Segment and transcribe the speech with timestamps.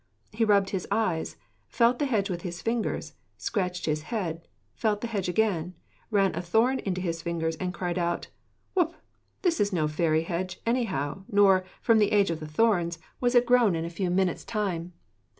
[0.31, 5.05] He rubbed his eyes, felt the hedge with his fingers, scratched his head, felt the
[5.05, 5.75] hedge again,
[6.09, 8.27] ran a thorn into his fingers and cried out,
[8.75, 8.95] 'Wbwb!
[9.43, 13.45] this is no fairy hedge anyhow, nor, from the age of the thorns, was it
[13.45, 14.93] grown in a few minutes' time.'